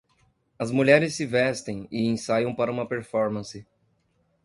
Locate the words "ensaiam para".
2.07-2.71